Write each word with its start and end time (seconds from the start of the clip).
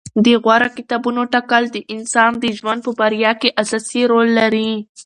د 0.25 0.27
غوره 0.43 0.69
کتابونو 0.77 1.21
ټاکل 1.33 1.63
د 1.71 1.77
انسان 1.95 2.31
د 2.43 2.45
ژوند 2.57 2.79
په 2.85 2.91
بریا 2.99 3.31
کې 3.41 3.55
اساسي 3.61 4.01
رول 4.11 4.27
لري. 4.39 4.71